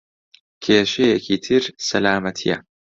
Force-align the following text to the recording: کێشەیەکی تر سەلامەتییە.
کێشەیەکی 0.63 1.37
تر 1.45 1.63
سەلامەتییە. 1.87 2.57